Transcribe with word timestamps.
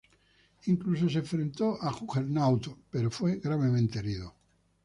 Incluso 0.65 1.07
se 1.09 1.19
enfrentó 1.19 1.77
a 1.79 1.91
Juggernaut 1.91 2.75
pero 2.89 3.11
fue 3.11 3.35
gravemente 3.35 3.99
herido. 3.99 4.33